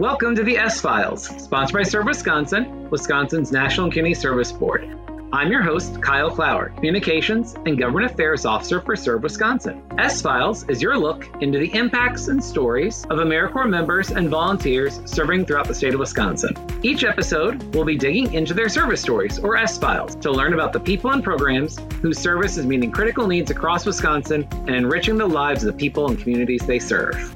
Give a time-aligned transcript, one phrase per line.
[0.00, 4.96] Welcome to the S Files, sponsored by Serve Wisconsin, Wisconsin's National Community Service Board.
[5.30, 9.82] I'm your host, Kyle Clower, Communications and Government Affairs Officer for Serve Wisconsin.
[9.98, 15.02] S Files is your look into the impacts and stories of AmeriCorps members and volunteers
[15.04, 16.56] serving throughout the state of Wisconsin.
[16.82, 20.72] Each episode, we'll be digging into their service stories, or S Files, to learn about
[20.72, 25.28] the people and programs whose service is meeting critical needs across Wisconsin and enriching the
[25.28, 27.34] lives of the people and communities they serve.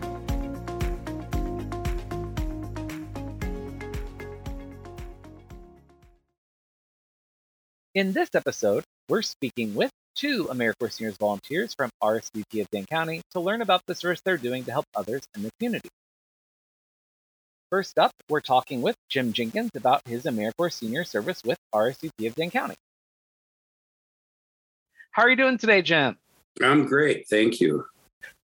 [7.95, 13.23] In this episode, we're speaking with two AmeriCorps Seniors volunteers from RSVP of Dane County
[13.31, 15.89] to learn about the service they're doing to help others in the community.
[17.71, 22.35] First up, we're talking with Jim Jenkins about his AmeriCorps Senior service with RSVP of
[22.35, 22.75] Dane County.
[25.13, 26.19] How are you doing today, Jim?
[26.61, 27.29] I'm great.
[27.29, 27.87] Thank you.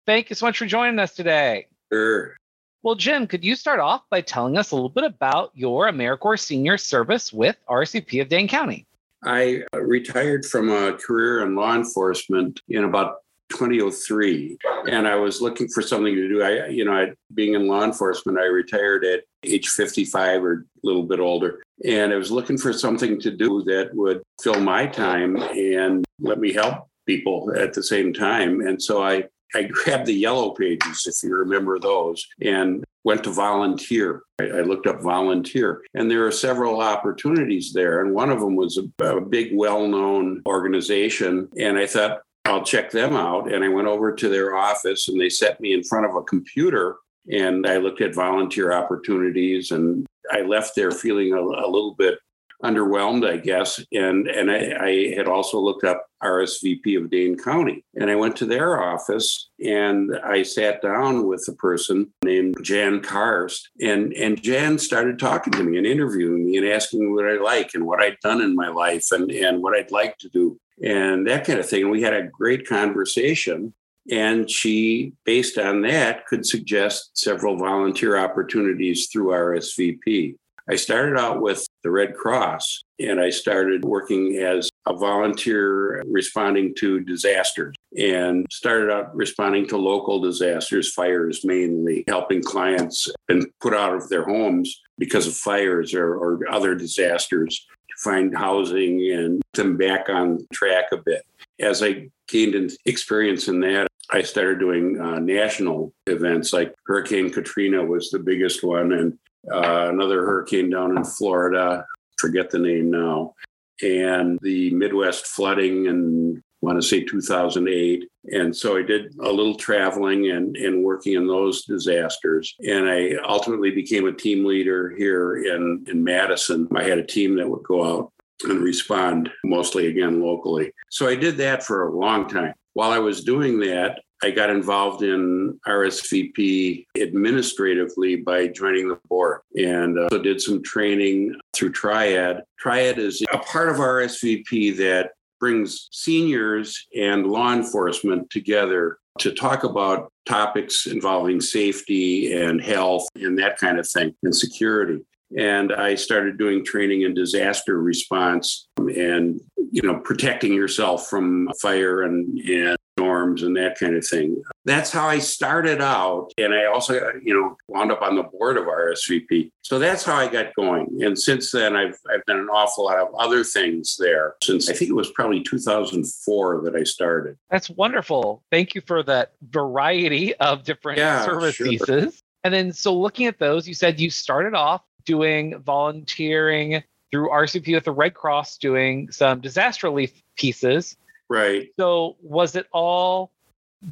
[0.06, 1.66] Thank you so much for joining us today.
[1.92, 2.38] Sure.
[2.84, 6.42] Well, Jim, could you start off by telling us a little bit about your AmeriCorps
[6.42, 8.86] Senior service with RSVP of Dane County?
[9.24, 13.18] I uh, retired from a career in law enforcement in about
[13.50, 16.44] 2003 and i was looking for something to do.
[16.44, 20.64] I you know I, being in law enforcement i retired at age 55 or a
[20.84, 24.86] little bit older and i was looking for something to do that would fill my
[24.86, 29.24] time and let me help people at the same time and so i
[29.56, 34.24] I grabbed the yellow pages, if you remember those, and went to volunteer.
[34.40, 38.02] I, looked up volunteer, and there are several opportunities there.
[38.02, 41.50] And one of them was a, a big, well known organization.
[41.58, 43.52] And I thought, I'll check them out.
[43.52, 46.24] And I went over to their office, and they set me in front of a
[46.24, 46.98] computer.
[47.32, 52.20] And I looked at volunteer opportunities, and I left there feeling a, a little bit
[52.64, 53.84] underwhelmed, I guess.
[53.92, 58.36] And and I, I, had also looked up RSVP of Dane County, and I went
[58.38, 64.42] to their office and I sat down with a person named Jan Karst, and and
[64.42, 67.86] Jan started talking to me and interviewing me and asking me what I like and
[67.86, 71.46] what I'd done in my life and and what I'd like to do and that
[71.46, 71.84] kind of thing.
[71.84, 73.74] And we had a great conversation.
[74.12, 80.36] And she, based on that, could suggest several volunteer opportunities through RSVP.
[80.68, 86.74] I started out with the Red Cross and I started working as a volunteer responding
[86.80, 93.74] to disasters and started out responding to local disasters, fires mainly, helping clients been put
[93.74, 99.42] out of their homes because of fires or, or other disasters to find housing and
[99.54, 101.24] them back on track a bit.
[101.60, 107.84] As I gained experience in that, I started doing uh, national events like Hurricane Katrina
[107.84, 109.18] was the biggest one, and
[109.52, 111.86] uh, another hurricane down in Florida,
[112.18, 113.34] forget the name now,
[113.82, 118.04] and the Midwest flooding and I want to say 2008.
[118.34, 122.54] And so I did a little traveling and, and working in those disasters.
[122.68, 126.68] And I ultimately became a team leader here in, in Madison.
[126.76, 128.12] I had a team that would go out
[128.44, 130.72] and respond mostly again locally.
[130.90, 132.54] So I did that for a long time.
[132.74, 139.42] While I was doing that, I got involved in RSVP administratively by joining the board
[139.56, 142.44] and uh, so did some training through Triad.
[142.60, 149.64] Triad is a part of RSVP that brings seniors and law enforcement together to talk
[149.64, 155.00] about topics involving safety and health and that kind of thing and security
[155.38, 159.40] and I started doing training in disaster response and
[159.72, 164.42] you know protecting yourself from fire and, and norms and that kind of thing.
[164.66, 166.32] That's how I started out.
[166.38, 166.94] And I also,
[167.24, 169.52] you know, wound up on the board of RSVP.
[169.62, 171.00] So that's how I got going.
[171.02, 174.74] And since then, I've, I've done an awful lot of other things there since I
[174.74, 177.38] think it was probably 2004 that I started.
[177.50, 178.44] That's wonderful.
[178.52, 181.68] Thank you for that variety of different yeah, service sure.
[181.68, 182.22] pieces.
[182.44, 187.74] And then, so looking at those, you said you started off doing volunteering through RSVP
[187.74, 190.96] with the Red Cross, doing some disaster relief pieces.
[191.30, 191.70] Right.
[191.80, 193.32] So was it all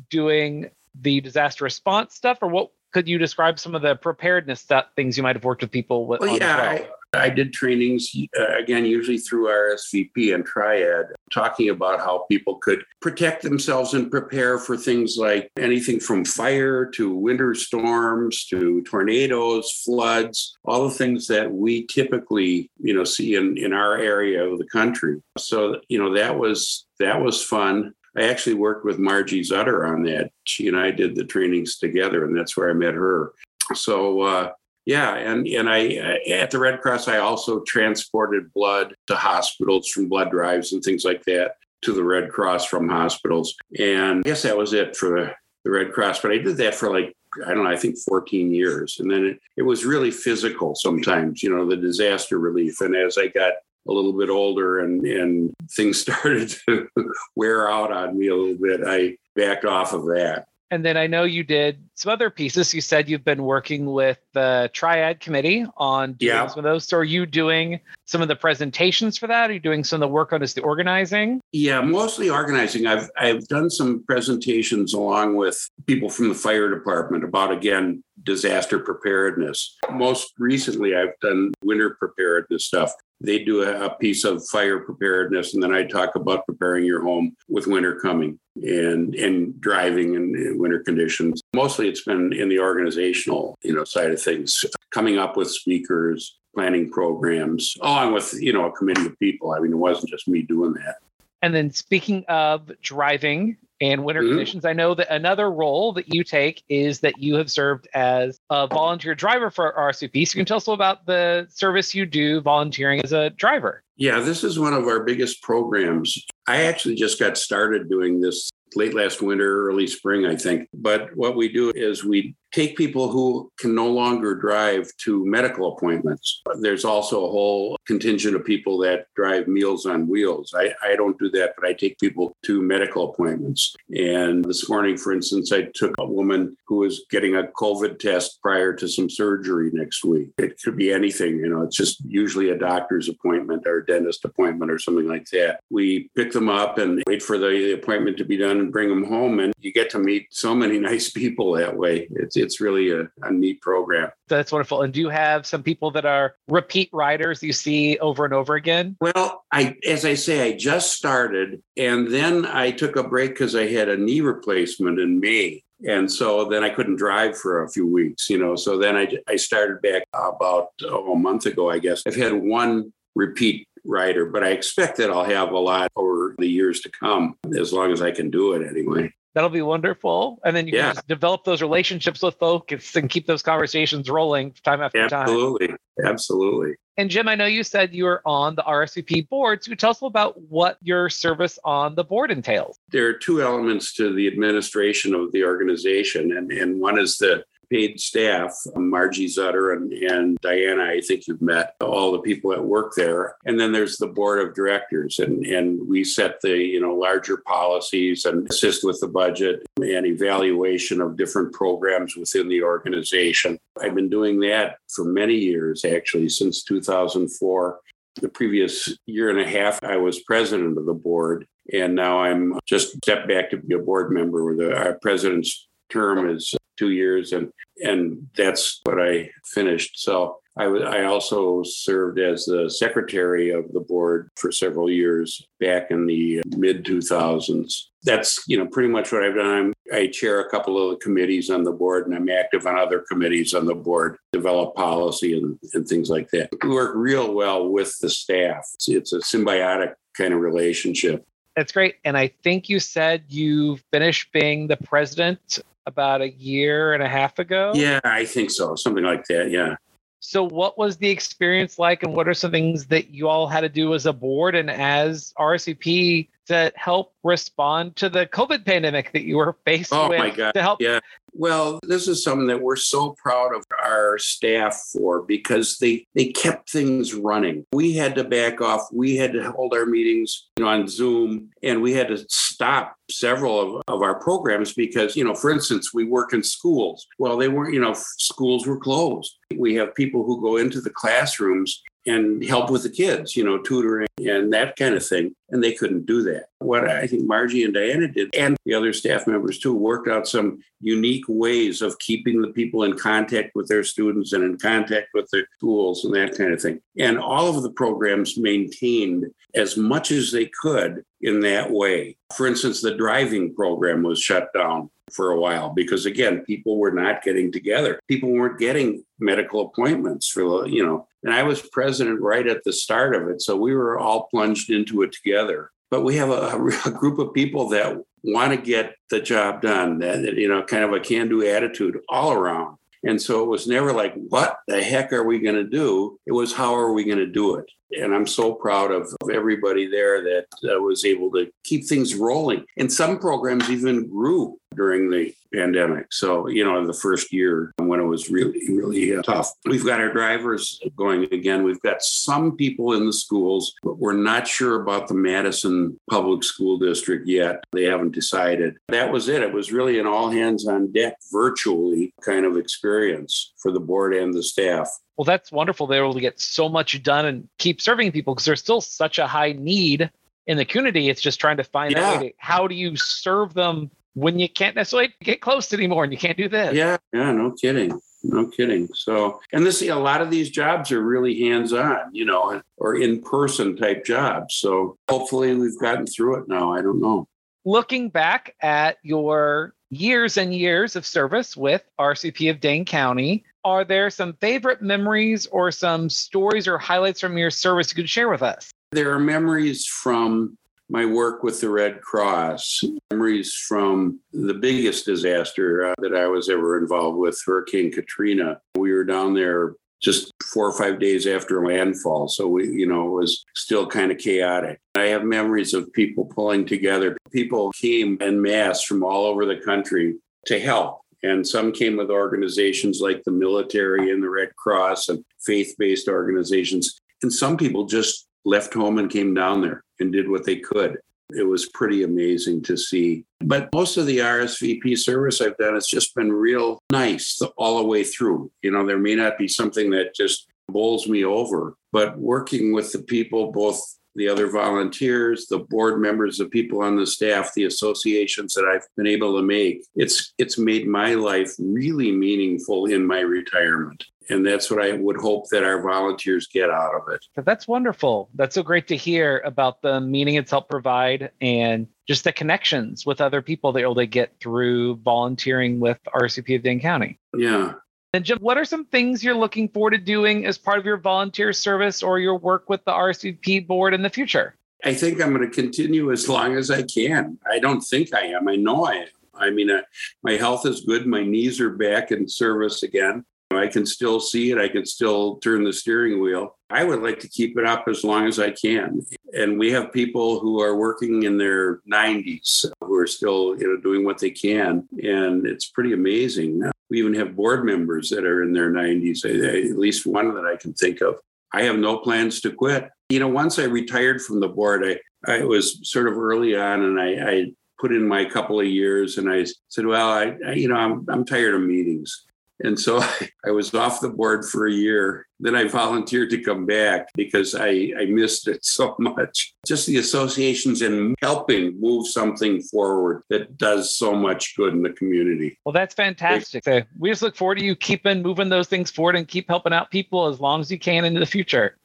[0.10, 4.96] doing the disaster response stuff, or what could you describe some of the preparedness that
[4.96, 6.20] things you might have worked with people with?
[6.20, 6.97] Well, yeah, well?
[7.14, 12.84] I, did trainings uh, again, usually through RSVP and Triad, talking about how people could
[13.02, 19.82] protect themselves and prepare for things like anything from fire to winter storms to tornadoes,
[19.84, 24.58] floods, all the things that we typically, you know, see in in our area of
[24.58, 25.22] the country.
[25.38, 27.94] So, you know, that was that was fun.
[28.18, 30.32] I actually worked with Margie Zutter on that.
[30.46, 33.34] She and I did the trainings together, and that's where I met her.
[33.76, 34.52] So, uh,
[34.88, 40.08] yeah, and and I at the Red Cross, I also transported blood to hospitals from
[40.08, 43.54] blood drives and things like that to the Red Cross from hospitals.
[43.78, 45.34] And I guess that was it for the,
[45.66, 46.22] the Red Cross.
[46.22, 47.14] But I did that for like
[47.46, 48.98] I don't know, I think 14 years.
[49.02, 52.80] And then it, it was really physical sometimes, you know, the disaster relief.
[52.80, 53.56] And as I got
[53.90, 56.88] a little bit older and, and things started to
[57.36, 60.48] wear out on me a little bit, I backed off of that.
[60.70, 62.74] And then I know you did some other pieces.
[62.74, 66.48] You said you've been working with the Triad Committee on doing yeah.
[66.48, 66.86] some of those.
[66.86, 69.50] So are you doing some of the presentations for that?
[69.50, 71.40] Are you doing some of the work on just the organizing?
[71.52, 72.86] Yeah, mostly organizing.
[72.86, 78.80] I've I've done some presentations along with people from the fire department about again disaster
[78.80, 79.78] preparedness.
[79.92, 82.92] Most recently, I've done winter preparedness stuff
[83.22, 87.36] they do a, piece of fire preparedness and then i talk about preparing your home
[87.50, 91.42] with winter coming and and driving in, in, winter conditions.
[91.56, 96.38] Mostly it's been in the organizational you know side of things coming up with speakers
[96.56, 99.52] planning programs along with you know a committee of people.
[99.52, 100.98] I mean it wasn't just me doing that.
[101.42, 104.32] And then speaking of driving and winter mm-hmm.
[104.32, 104.66] conditions.
[104.66, 108.68] I know that another role that you take is that you have served as a
[108.68, 110.28] volunteer driver for RSVP.
[110.28, 113.30] So you can tell us a little about the service you do volunteering as a
[113.32, 113.84] driver.
[113.96, 116.24] Yeah, this is one of our biggest programs.
[116.48, 120.68] I actually just got started doing this late last winter, early spring, I think.
[120.74, 125.74] But what we do is we take people who can no longer drive to medical
[125.74, 126.42] appointments.
[126.62, 130.54] There's also a whole contingent of people that drive Meals on Wheels.
[130.56, 133.76] I, I don't do that, but I take people to medical appointments.
[133.96, 138.40] And this morning, for instance, I took a woman who was getting a COVID test
[138.42, 140.30] prior to some surgery next week.
[140.38, 144.26] It could be anything, you know, it's just usually a doctor's appointment or a dentist
[144.26, 145.60] appointment or something like that.
[145.70, 149.06] We pick them up and wait for the appointment to be done and bring them
[149.06, 149.40] home.
[149.40, 152.08] And you get to meet so many nice people that way.
[152.12, 154.10] It's it's really a, a neat program.
[154.28, 154.82] That's wonderful.
[154.82, 158.56] And do you have some people that are repeat riders you see over and over
[158.56, 158.98] again?
[159.02, 163.56] Well, I as I say, I just started and then I took a break because
[163.56, 165.64] I had a knee replacement in May.
[165.88, 168.56] And so then I couldn't drive for a few weeks, you know.
[168.56, 172.02] So then I, I started back about oh, a month ago, I guess.
[172.08, 176.48] I've had one repeat rider, but I expect that I'll have a lot over the
[176.48, 179.14] years to come, as long as I can do it anyway.
[179.38, 180.40] That'll be wonderful.
[180.44, 180.94] And then you yeah.
[180.94, 185.68] can develop those relationships with folks and keep those conversations rolling time after Absolutely.
[185.68, 185.78] time.
[186.00, 186.10] Absolutely.
[186.10, 186.76] Absolutely.
[186.98, 189.64] And Jim, I know you said you were on the RSVP board.
[189.64, 192.80] So tell us about what your service on the board entails.
[192.90, 197.44] There are two elements to the administration of the organization, and, and one is the
[197.70, 202.52] paid staff, um, Margie Zutter and, and Diana, I think you've met all the people
[202.52, 203.36] that work there.
[203.46, 207.38] And then there's the board of directors and, and we set the, you know, larger
[207.38, 213.60] policies and assist with the budget and evaluation of different programs within the organization.
[213.82, 217.80] I've been doing that for many years, actually, since 2004
[218.22, 222.60] the previous year and a half, I was president of the board, and now I'm
[222.66, 224.56] just stepped back to be a board member.
[224.56, 230.02] The our president's term is two years, and and that's what I finished.
[230.02, 235.46] So I, w- I also served as the secretary of the board for several years
[235.60, 237.74] back in the mid 2000s.
[238.04, 239.46] That's you know pretty much what I've done.
[239.46, 242.78] I'm, I chair a couple of the committees on the board, and I'm active on
[242.78, 246.50] other committees on the board, develop policy and, and things like that.
[246.64, 248.68] We work real well with the staff.
[248.76, 251.26] It's, it's a symbiotic kind of relationship.
[251.56, 251.96] That's great.
[252.06, 257.08] And I think you said you finished being the president about a year and a
[257.08, 257.72] half ago.
[257.74, 258.76] Yeah, I think so.
[258.76, 259.50] Something like that.
[259.50, 259.78] Yeah.
[260.20, 263.62] So, what was the experience like, and what are some things that you all had
[263.62, 269.12] to do as a board and as RSVP to help respond to the COVID pandemic
[269.14, 270.20] that you were faced oh with?
[270.20, 270.52] Oh my God!
[270.54, 270.82] To help.
[270.82, 271.00] Yeah.
[271.38, 276.26] Well, this is something that we're so proud of our staff for because they they
[276.26, 277.64] kept things running.
[277.72, 278.88] We had to back off.
[278.92, 282.96] We had to hold our meetings you know, on Zoom, and we had to stop
[283.12, 287.06] several of, of our programs because you know, for instance, we work in schools.
[287.20, 287.74] Well, they weren't.
[287.74, 289.38] You know, schools were closed.
[289.56, 293.58] We have people who go into the classrooms and help with the kids, you know,
[293.60, 295.36] tutoring and that kind of thing.
[295.50, 296.48] And they couldn't do that.
[296.60, 300.28] What I think Margie and Diana did, and the other staff members too, worked out
[300.28, 305.10] some unique ways of keeping the people in contact with their students and in contact
[305.14, 306.82] with their schools and that kind of thing.
[306.98, 312.18] And all of the programs maintained as much as they could in that way.
[312.36, 316.92] For instance, the driving program was shut down for a while because again people were
[316.92, 322.20] not getting together people weren't getting medical appointments for you know and i was president
[322.22, 326.04] right at the start of it so we were all plunged into it together but
[326.04, 330.34] we have a, a group of people that want to get the job done that
[330.36, 333.94] you know kind of a can do attitude all around and so it was never
[333.94, 336.20] like, what the heck are we going to do?
[336.26, 337.66] It was, how are we going to do it?
[337.92, 342.16] And I'm so proud of, of everybody there that uh, was able to keep things
[342.16, 342.66] rolling.
[342.76, 346.12] And some programs even grew during the pandemic.
[346.12, 349.52] So, you know, the first year when it was really, really uh, tough.
[349.66, 351.64] We've got our drivers going again.
[351.64, 356.44] We've got some people in the schools, but we're not sure about the Madison Public
[356.44, 357.64] School District yet.
[357.72, 358.76] They haven't decided.
[358.90, 359.42] That was it.
[359.42, 364.14] It was really an all hands on deck virtually kind of experience for the board
[364.14, 364.90] and the staff.
[365.18, 365.88] Well, that's wonderful.
[365.88, 369.18] They're able to get so much done and keep serving people because there's still such
[369.18, 370.12] a high need
[370.46, 371.10] in the community.
[371.10, 372.14] It's just trying to find yeah.
[372.14, 376.20] out how do you serve them when you can't necessarily get close anymore and you
[376.20, 376.76] can't do this.
[376.76, 378.00] Yeah, yeah, no kidding.
[378.24, 378.88] No kidding.
[378.94, 382.96] So, and this, a lot of these jobs are really hands on, you know, or
[382.96, 384.56] in person type jobs.
[384.56, 386.74] So hopefully we've gotten through it now.
[386.74, 387.28] I don't know.
[387.64, 393.84] Looking back at your years and years of service with RSVP of Dane County, are
[393.84, 398.30] there some favorite memories or some stories or highlights from your service you could share
[398.30, 398.72] with us?
[398.92, 400.58] There are memories from
[400.90, 406.50] my work with the Red Cross, memories from the biggest disaster uh, that I was
[406.50, 408.60] ever involved with, Hurricane Katrina.
[408.76, 412.28] We were down there just four or five days after landfall.
[412.28, 414.80] So we, you know, it was still kind of chaotic.
[414.96, 417.18] I have memories of people pulling together.
[417.32, 420.16] People came en masse from all over the country
[420.46, 421.02] to help.
[421.24, 426.08] And some came with organizations like the military and the Red Cross and faith based
[426.08, 427.00] organizations.
[427.24, 430.98] And some people just left home and came down there and did what they could.
[431.36, 433.26] It was pretty amazing to see.
[433.42, 437.88] But most of the RSVP service I've done it's just been real nice all the
[437.88, 438.50] way through.
[438.62, 442.94] You know, there may not be something that just bowls me over, but working with
[442.94, 443.80] the people, both
[444.16, 448.88] the other volunteers, the board members, the people on the staff, the associations that I've
[448.96, 454.46] been able to make, it's it's made my life really meaningful in my retirement and
[454.46, 457.26] that's what I would hope that our volunteers get out of it.
[457.46, 458.30] That's wonderful.
[458.36, 463.06] That's so great to hear about the meaning it's helped provide and just the connections
[463.06, 467.20] with other people that you're get through volunteering with RSVP of Dane County.
[467.36, 467.74] Yeah.
[468.14, 470.98] And Jim, what are some things you're looking forward to doing as part of your
[470.98, 474.56] volunteer service or your work with the RSVP board in the future?
[474.84, 477.38] I think I'm going to continue as long as I can.
[477.52, 478.48] I don't think I am.
[478.48, 479.08] I know I am.
[479.34, 479.82] I mean, uh,
[480.24, 481.06] my health is good.
[481.06, 483.26] My knees are back in service again.
[483.58, 484.58] I can still see it.
[484.58, 486.58] I can still turn the steering wheel.
[486.70, 489.06] I would like to keep it up as long as I can.
[489.34, 493.82] And we have people who are working in their 90s who are still you know,
[493.82, 494.88] doing what they can.
[495.04, 496.62] And it's pretty amazing.
[496.90, 500.56] We even have board members that are in their 90s, at least one that I
[500.58, 501.16] can think of.
[501.54, 502.90] I have no plans to quit.
[503.10, 506.84] You know, once I retired from the board, I, I was sort of early on
[506.84, 507.46] and I, I
[507.80, 511.06] put in my couple of years and I said, well, I, I you know, I'm,
[511.10, 512.26] I'm tired of meetings.
[512.64, 513.02] And so
[513.46, 515.28] I was off the board for a year.
[515.40, 519.54] Then I volunteered to come back because I, I missed it so much.
[519.66, 524.92] Just the associations and helping move something forward that does so much good in the
[524.92, 525.60] community.
[525.66, 526.64] Well, that's fantastic.
[526.64, 529.74] So we just look forward to you keeping moving those things forward and keep helping
[529.74, 531.78] out people as long as you can into the future.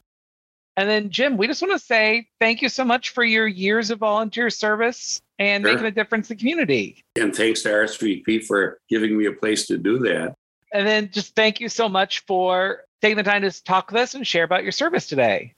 [0.76, 3.91] And then, Jim, we just want to say thank you so much for your years
[3.91, 5.73] of volunteer service and sure.
[5.73, 7.05] making a difference in the community.
[7.14, 10.35] And thanks to RSVP for giving me a place to do that.
[10.73, 14.14] And then just thank you so much for taking the time to talk with us
[14.14, 15.55] and share about your service today.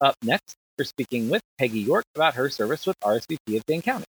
[0.00, 4.04] Up next, we're speaking with Peggy York about her service with RSVP of Dane County.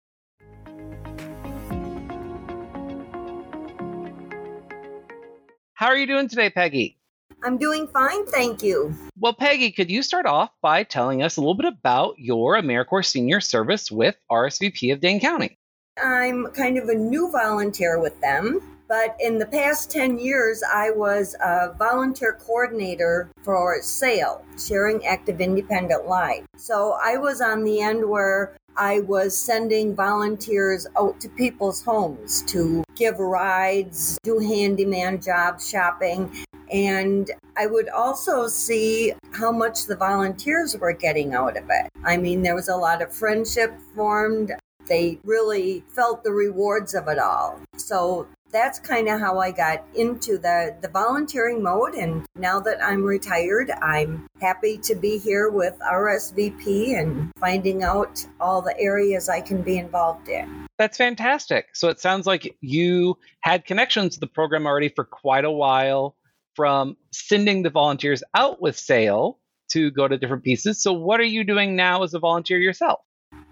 [5.75, 6.97] How are you doing today, Peggy?
[7.43, 8.95] I'm doing fine, thank you.
[9.19, 13.05] Well, Peggy, could you start off by telling us a little bit about your AmeriCorps
[13.05, 15.59] senior service with RSVP of Dane County?
[15.97, 18.59] I'm kind of a new volunteer with them,
[18.89, 25.39] but in the past 10 years, I was a volunteer coordinator for SAIL, Sharing Active
[25.39, 26.43] Independent Life.
[26.57, 32.43] So I was on the end where I was sending volunteers out to people's homes
[32.47, 36.29] to give rides, do handyman jobs, shopping,
[36.71, 41.89] and I would also see how much the volunteers were getting out of it.
[42.03, 44.51] I mean, there was a lot of friendship formed.
[44.87, 47.59] They really felt the rewards of it all.
[47.77, 51.93] So that's kind of how I got into the, the volunteering mode.
[51.93, 58.25] And now that I'm retired, I'm happy to be here with RSVP and finding out
[58.39, 60.67] all the areas I can be involved in.
[60.77, 61.75] That's fantastic.
[61.75, 66.15] So it sounds like you had connections to the program already for quite a while
[66.55, 69.37] from sending the volunteers out with SAIL
[69.71, 70.81] to go to different pieces.
[70.81, 72.99] So what are you doing now as a volunteer yourself?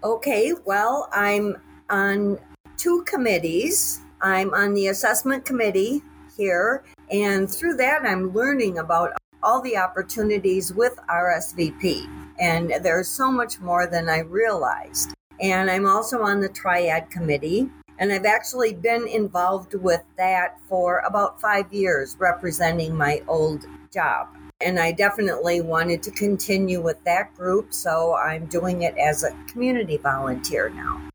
[0.02, 1.56] Okay, well, I'm
[1.90, 2.38] on
[2.76, 4.00] two committees.
[4.20, 6.02] I'm on the assessment committee
[6.36, 9.12] here, and through that, I'm learning about
[9.42, 12.08] all the opportunities with RSVP.
[12.38, 15.14] And there's so much more than I realized.
[15.40, 17.70] And I'm also on the Triad Committee.
[17.98, 24.28] And I've actually been involved with that for about five years, representing my old job.
[24.64, 27.74] And I definitely wanted to continue with that group.
[27.74, 31.10] So I'm doing it as a community volunteer now.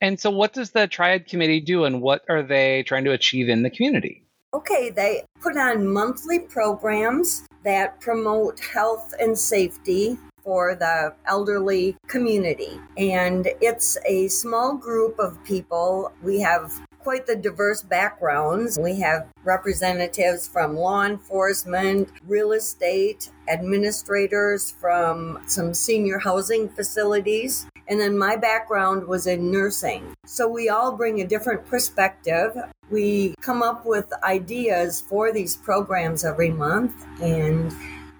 [0.00, 3.48] And so, what does the Triad Committee do, and what are they trying to achieve
[3.48, 4.22] in the community?
[4.52, 12.78] Okay, they put on monthly programs that promote health and safety for the elderly community.
[12.96, 16.12] And it's a small group of people.
[16.22, 16.72] We have
[17.06, 18.76] quite the diverse backgrounds.
[18.80, 27.68] We have representatives from law enforcement, real estate, administrators from some senior housing facilities.
[27.86, 30.16] And then my background was in nursing.
[30.26, 32.56] So we all bring a different perspective.
[32.90, 36.92] We come up with ideas for these programs every month.
[37.22, 37.72] And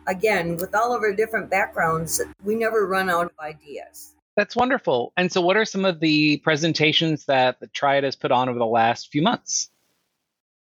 [0.06, 4.15] again, with all of our different backgrounds, we never run out of ideas.
[4.36, 5.12] That's wonderful.
[5.16, 8.58] And so, what are some of the presentations that the Triad has put on over
[8.58, 9.70] the last few months?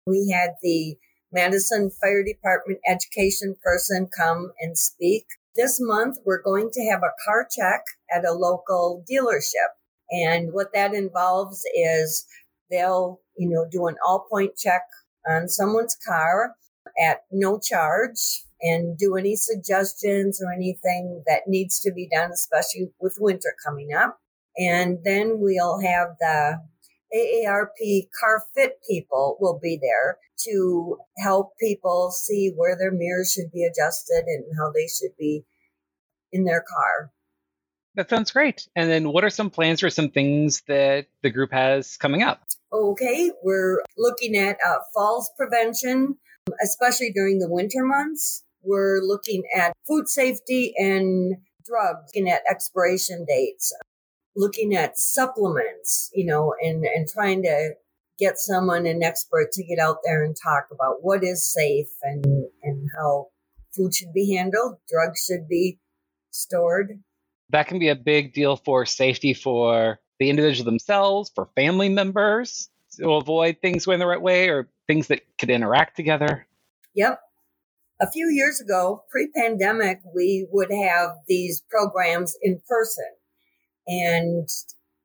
[0.05, 0.95] We had the
[1.31, 5.25] Madison Fire Department education person come and speak.
[5.55, 7.83] This month, we're going to have a car check
[8.15, 9.73] at a local dealership.
[10.11, 12.27] And what that involves is
[12.69, 14.83] they'll, you know, do an all point check
[15.27, 16.55] on someone's car
[17.03, 22.91] at no charge and do any suggestions or anything that needs to be done, especially
[22.99, 24.17] with winter coming up.
[24.57, 26.59] And then we'll have the
[27.13, 33.51] AARP car fit people will be there to help people see where their mirrors should
[33.51, 35.45] be adjusted and how they should be
[36.31, 37.11] in their car.
[37.95, 38.67] That sounds great.
[38.75, 42.41] And then what are some plans for some things that the group has coming up?
[42.71, 46.17] Okay, we're looking at uh, falls prevention,
[46.63, 48.43] especially during the winter months.
[48.63, 53.73] We're looking at food safety and drugs, looking at expiration dates,
[54.35, 57.73] looking at supplements, you know, and, and trying to
[58.19, 62.25] get someone, an expert to get out there and talk about what is safe and,
[62.63, 63.27] and how
[63.75, 65.79] food should be handled, drugs should be
[66.31, 66.99] stored.
[67.49, 72.69] That can be a big deal for safety for the individual themselves, for family members
[72.97, 76.47] to avoid things going the right way or things that could interact together.
[76.93, 77.19] Yep
[78.01, 83.09] a few years ago, pre pandemic, we would have these programs in person.
[83.87, 84.47] And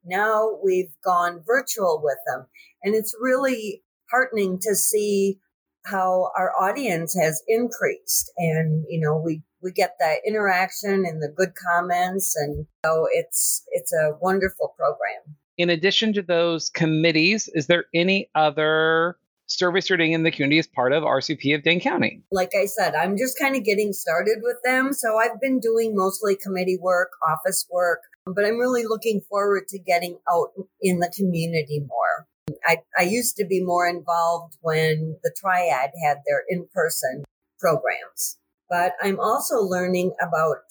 [0.04, 2.46] now we've gone virtual with them.
[2.82, 5.38] And it's really heartening to see
[5.84, 8.32] how our audience has increased.
[8.36, 12.34] And, you know, we, we get that interaction and the good comments.
[12.36, 15.36] And so it's, it's a wonderful program.
[15.56, 19.16] In addition to those committees, is there any other
[19.48, 22.22] service you're doing in the community as part of RSVP of Dane County?
[22.30, 24.92] Like I said, I'm just kind of getting started with them.
[24.92, 29.78] So I've been doing mostly committee work, office work, but I'm really looking forward to
[29.78, 30.48] getting out
[30.80, 32.26] in the community more.
[32.66, 37.24] I, I used to be more involved when the Triad had their in person
[37.58, 38.38] programs,
[38.70, 40.62] but I'm also learning about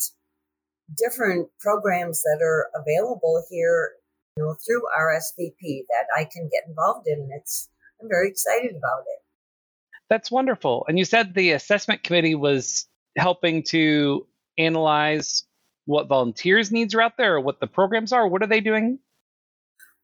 [0.95, 3.91] different programs that are available here
[4.37, 7.29] you know, through RSVP that I can get involved in.
[7.35, 7.69] It's
[8.01, 9.23] I'm very excited about it.
[10.09, 10.85] That's wonderful.
[10.87, 14.25] And you said the assessment committee was helping to
[14.57, 15.43] analyze
[15.85, 18.27] what volunteers' needs are out there or what the programs are.
[18.27, 18.99] What are they doing?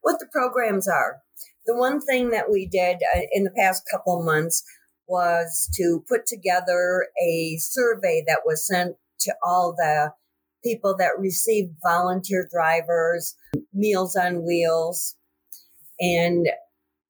[0.02, 1.22] What the programs are.
[1.66, 4.62] The one thing that we did uh, in the past couple months
[5.06, 10.12] was to put together a survey that was sent to all the
[10.62, 13.34] people that received volunteer drivers,
[13.72, 15.16] Meals on Wheels.
[16.00, 16.46] And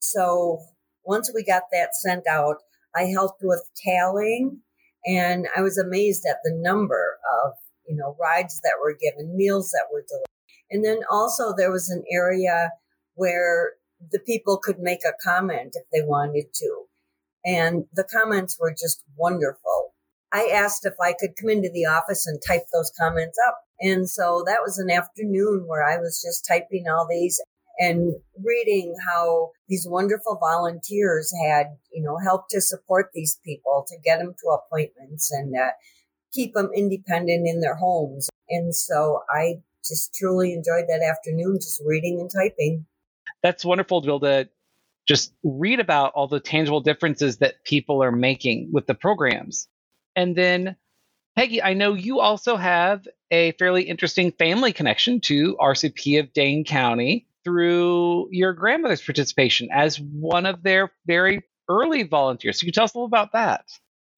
[0.01, 0.61] so
[1.05, 2.57] once we got that sent out,
[2.97, 4.61] I helped with tallying
[5.05, 7.53] and I was amazed at the number of,
[7.87, 10.25] you know, rides that were given, meals that were delivered.
[10.71, 12.71] And then also there was an area
[13.15, 13.73] where
[14.11, 16.85] the people could make a comment if they wanted to.
[17.45, 19.95] And the comments were just wonderful.
[20.33, 23.59] I asked if I could come into the office and type those comments up.
[23.81, 27.41] And so that was an afternoon where I was just typing all these
[27.79, 33.97] and reading how these wonderful volunteers had, you know, helped to support these people to
[34.05, 35.71] get them to appointments and uh,
[36.33, 38.29] keep them independent in their homes.
[38.49, 42.87] And so I just truly enjoyed that afternoon just reading and typing.
[43.43, 44.49] That's wonderful to be able to
[45.07, 49.69] just read about all the tangible differences that people are making with the programs.
[50.17, 50.77] And then,
[51.37, 56.65] Peggy, I know you also have a fairly interesting family connection to RSVP of Dane
[56.65, 62.61] County through your grandmother's participation as one of their very early volunteers.
[62.61, 63.65] So you tell us a little about that.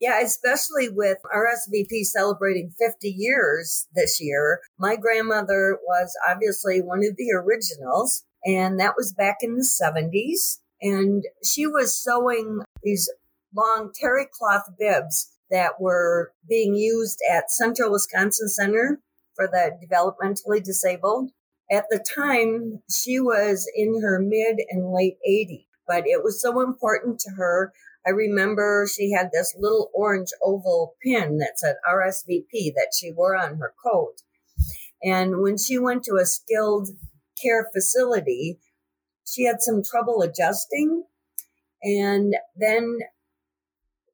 [0.01, 4.61] Yeah, especially with RSVP celebrating 50 years this year.
[4.79, 10.59] My grandmother was obviously one of the originals, and that was back in the 70s.
[10.83, 13.11] And she was sewing these
[13.57, 19.01] long terry cloth bibs that were being used at Central Wisconsin Center
[19.35, 21.31] for the developmentally disabled.
[21.71, 26.61] At the time, she was in her mid and late 80s, but it was so
[26.61, 27.73] important to her.
[28.07, 33.37] I remember she had this little orange oval pin that said RSVP that she wore
[33.37, 34.23] on her coat.
[35.03, 36.89] And when she went to a skilled
[37.43, 38.61] care facility,
[39.27, 41.05] she had some trouble adjusting.
[41.83, 42.99] And then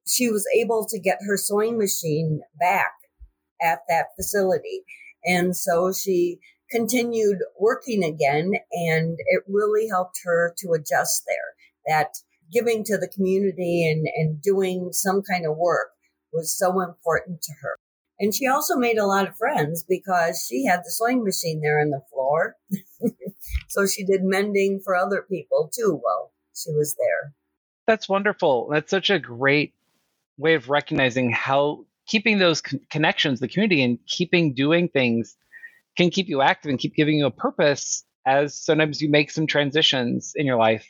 [0.07, 2.93] she was able to get her sewing machine back
[3.61, 4.83] at that facility.
[5.23, 11.53] And so she continued working again and it really helped her to adjust there.
[11.85, 12.13] That
[12.51, 15.89] giving to the community and, and doing some kind of work
[16.31, 17.77] was so important to her.
[18.19, 21.79] And she also made a lot of friends because she had the sewing machine there
[21.79, 22.55] on the floor.
[23.69, 27.33] so she did mending for other people too while she was there.
[27.87, 28.69] That's wonderful.
[28.71, 29.73] That's such a great
[30.37, 35.35] way of recognizing how keeping those con- connections, the community, and keeping doing things
[35.95, 39.47] can keep you active and keep giving you a purpose as sometimes you make some
[39.47, 40.87] transitions in your life.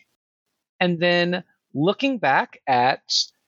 [0.80, 3.02] And then looking back at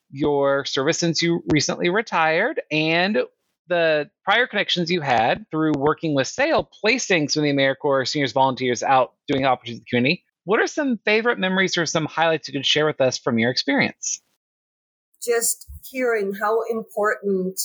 [0.10, 3.20] your service since you recently retired and
[3.68, 8.32] the prior connections you had through working with SAIL, placing some of the AmeriCorps seniors
[8.32, 10.24] volunteers out doing opportunities in the community.
[10.44, 13.50] What are some favorite memories or some highlights you could share with us from your
[13.50, 14.22] experience?
[15.24, 17.60] Just hearing how important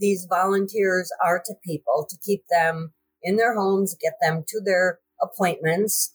[0.00, 4.98] these volunteers are to people to keep them in their homes, get them to their
[5.20, 6.14] appointments,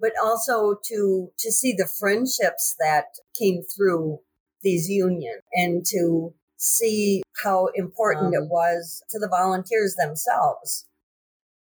[0.00, 3.06] but also to to see the friendships that
[3.38, 4.20] came through
[4.62, 10.86] these unions and to see how important um, it was to the volunteers themselves.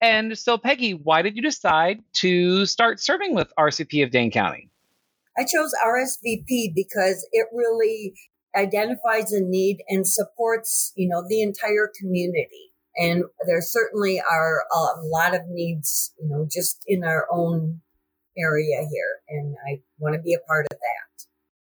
[0.01, 4.69] And so, Peggy, why did you decide to start serving with RSVP of Dane County?
[5.37, 8.13] I chose RSVP because it really
[8.55, 12.68] identifies a need and supports, you know, the entire community.
[12.99, 17.79] And there certainly are a lot of needs, you know, just in our own
[18.37, 19.21] area here.
[19.29, 21.25] And I want to be a part of that.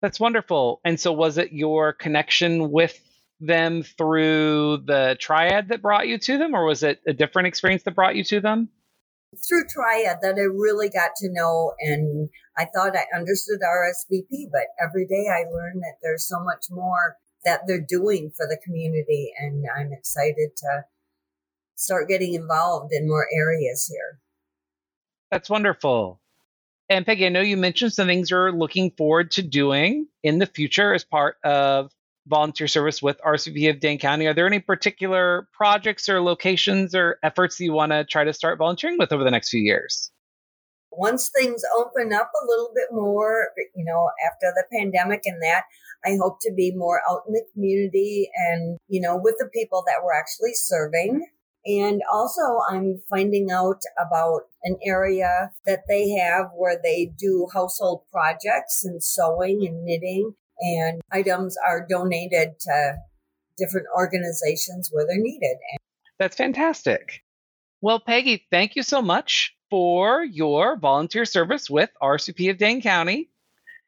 [0.02, 0.82] That's wonderful.
[0.84, 3.00] And so, was it your connection with
[3.40, 7.84] them through the triad that brought you to them, or was it a different experience
[7.84, 8.70] that brought you to them?
[9.48, 14.68] Through triad that I really got to know, and I thought I understood RSVP, but
[14.82, 19.32] every day I learn that there's so much more that they're doing for the community,
[19.40, 20.84] and I'm excited to
[21.76, 24.20] start getting involved in more areas here.
[25.32, 26.22] That's wonderful.
[26.90, 30.46] And Peggy, I know you mentioned some things you're looking forward to doing in the
[30.46, 31.92] future as part of
[32.28, 34.28] volunteer service with RSVP of Dane County.
[34.28, 38.34] Are there any particular projects or locations or efforts that you want to try to
[38.34, 40.12] start volunteering with over the next few years?
[40.92, 45.64] Once things open up a little bit more, you know, after the pandemic and that,
[46.06, 49.84] I hope to be more out in the community and, you know, with the people
[49.88, 51.26] that we're actually serving.
[51.66, 58.04] And also I'm finding out about an area that they have where they do household
[58.12, 62.96] projects and sewing and knitting and items are donated to
[63.58, 65.58] different organizations where they're needed.
[66.20, 67.24] That's fantastic.
[67.82, 73.30] Well, Peggy, thank you so much for your volunteer service with RSVP of Dane County.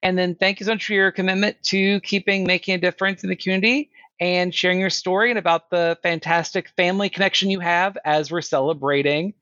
[0.03, 3.29] And then thank you so much for your commitment to keeping making a difference in
[3.29, 8.31] the community and sharing your story and about the fantastic family connection you have as
[8.31, 9.33] we're celebrating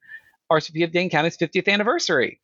[0.51, 2.39] RSVP of Dane County's 50th anniversary.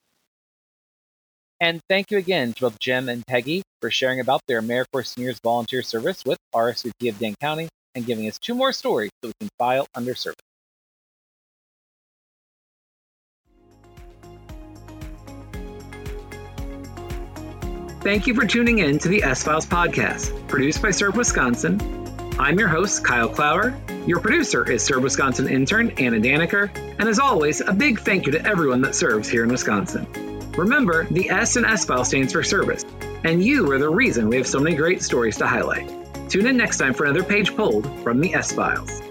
[1.60, 5.39] And thank you again to both Jim and Peggy for sharing about their AmeriCorps Seniors
[5.44, 9.34] Volunteer Service with RSVP of Dane County and giving us two more stories so we
[9.39, 10.38] can file under service.
[18.02, 21.98] Thank you for tuning in to the S Files podcast, produced by Serve Wisconsin.
[22.39, 23.78] I'm your host, Kyle Clower.
[24.08, 26.73] Your producer is Serve Wisconsin intern Anna Daniker.
[26.97, 30.08] And as always, a big thank you to everyone that serves here in Wisconsin.
[30.54, 32.86] Remember, the S in S file stands for service,
[33.25, 35.91] and you are the reason we have so many great stories to highlight.
[36.30, 39.09] Tune in next time for another page pulled from the S Files.